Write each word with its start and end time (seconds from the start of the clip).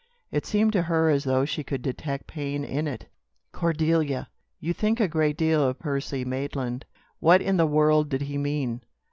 It 0.31 0.47
seemed 0.47 0.73
to 0.73 0.81
her 0.81 1.11
as 1.11 1.25
though 1.25 1.45
she 1.45 1.63
could 1.63 1.83
detect 1.83 2.25
pain 2.25 2.63
in 2.65 2.87
it. 2.87 3.05
"Cordelia! 3.51 4.29
You 4.59 4.73
think 4.73 4.99
a 4.99 5.07
great 5.07 5.37
deal 5.37 5.61
of 5.63 5.77
Percy 5.77 6.25
Maitland?" 6.25 6.85
What 7.19 7.39
in 7.39 7.57
the 7.57 7.67
world 7.67 8.09
did 8.09 8.21
he 8.23 8.39
mean? 8.39 8.81